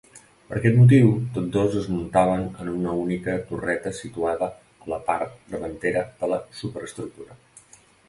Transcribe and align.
Per 0.45 0.55
aquest 0.59 0.77
motiu, 0.77 1.11
tots 1.35 1.51
dos 1.55 1.77
es 1.81 1.89
muntaven 1.97 2.41
en 2.65 2.71
una 2.77 2.95
única 3.03 3.37
torreta 3.51 3.93
situada 4.01 4.51
a 4.87 4.93
la 4.95 5.03
part 5.13 5.39
davantera 5.55 6.07
de 6.25 6.35
la 6.37 6.45
superestructura. 6.65 7.43